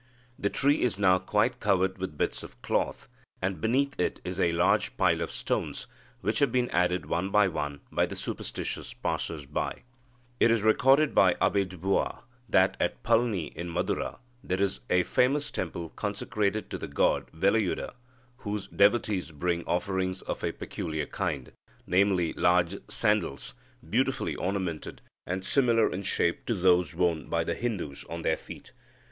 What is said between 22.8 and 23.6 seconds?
sandals,